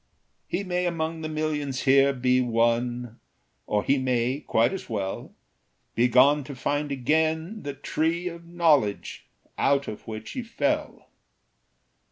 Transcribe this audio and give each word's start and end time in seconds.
He 0.47 0.63
may 0.63 0.87
among 0.87 1.21
the 1.21 1.29
millions 1.29 1.81
here 1.81 2.11
Be 2.11 2.41
one; 2.41 3.19
or 3.67 3.83
he 3.83 3.99
may, 3.99 4.39
quite 4.39 4.73
as 4.73 4.89
well, 4.89 5.35
Be 5.93 6.07
gone 6.07 6.43
to 6.45 6.55
find 6.55 6.91
again 6.91 7.61
the 7.61 7.75
Tree 7.75 8.27
Of 8.27 8.47
Knowledge, 8.47 9.27
out 9.59 9.87
of 9.87 10.07
which 10.07 10.31
he 10.31 10.41
fell. 10.41 11.07